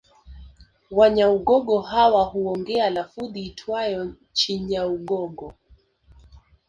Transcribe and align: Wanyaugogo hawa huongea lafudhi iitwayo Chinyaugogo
Wanyaugogo 0.91 1.81
hawa 1.81 2.23
huongea 2.23 2.89
lafudhi 2.89 3.41
iitwayo 3.41 4.13
Chinyaugogo 4.33 5.53